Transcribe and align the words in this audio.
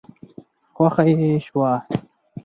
خوښه 0.75 1.03
يې 1.19 1.31
شوه. 1.45 1.71